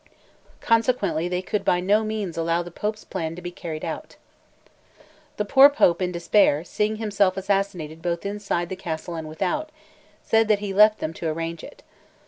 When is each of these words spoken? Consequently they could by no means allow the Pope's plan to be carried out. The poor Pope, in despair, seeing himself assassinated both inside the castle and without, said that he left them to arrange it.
Consequently 0.61 1.27
they 1.27 1.43
could 1.43 1.63
by 1.63 1.79
no 1.79 2.03
means 2.03 2.35
allow 2.35 2.63
the 2.63 2.71
Pope's 2.71 3.03
plan 3.05 3.35
to 3.35 3.41
be 3.43 3.51
carried 3.51 3.85
out. 3.85 4.15
The 5.37 5.45
poor 5.45 5.69
Pope, 5.69 6.01
in 6.01 6.11
despair, 6.11 6.63
seeing 6.63 6.95
himself 6.95 7.37
assassinated 7.37 8.01
both 8.01 8.25
inside 8.25 8.69
the 8.69 8.75
castle 8.75 9.13
and 9.13 9.29
without, 9.29 9.69
said 10.23 10.47
that 10.47 10.57
he 10.57 10.73
left 10.73 11.01
them 11.01 11.13
to 11.13 11.29
arrange 11.29 11.63
it. 11.63 11.83